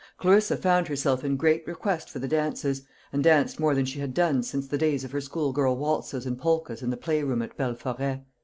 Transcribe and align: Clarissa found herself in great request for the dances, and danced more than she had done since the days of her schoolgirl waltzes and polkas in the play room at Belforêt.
Clarissa 0.17 0.57
found 0.57 0.87
herself 0.87 1.23
in 1.23 1.37
great 1.37 1.63
request 1.67 2.09
for 2.09 2.17
the 2.17 2.27
dances, 2.27 2.81
and 3.13 3.23
danced 3.23 3.59
more 3.59 3.75
than 3.75 3.85
she 3.85 3.99
had 3.99 4.15
done 4.15 4.41
since 4.41 4.67
the 4.67 4.75
days 4.75 5.03
of 5.03 5.11
her 5.11 5.21
schoolgirl 5.21 5.77
waltzes 5.77 6.25
and 6.25 6.39
polkas 6.39 6.81
in 6.81 6.89
the 6.89 6.97
play 6.97 7.21
room 7.21 7.43
at 7.43 7.55
Belforêt. 7.55 8.23